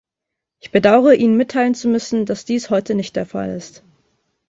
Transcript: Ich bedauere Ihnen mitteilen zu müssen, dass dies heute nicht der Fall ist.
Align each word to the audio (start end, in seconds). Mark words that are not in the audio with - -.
Ich 0.61 0.71
bedauere 0.71 1.13
Ihnen 1.13 1.37
mitteilen 1.37 1.75
zu 1.75 1.87
müssen, 1.87 2.25
dass 2.25 2.43
dies 2.43 2.71
heute 2.71 2.95
nicht 2.95 3.15
der 3.15 3.27
Fall 3.27 3.51
ist. 3.55 3.83